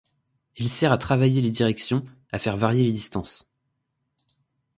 Il 0.55 0.67
sert 0.67 0.91
à 0.91 0.97
travailler 0.97 1.41
les 1.43 1.51
directions, 1.51 2.03
à 2.31 2.39
faire 2.39 2.57
varier 2.57 2.83
les 2.83 2.91
distances. 2.91 3.47